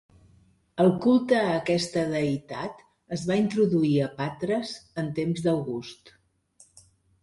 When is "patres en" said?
4.19-5.17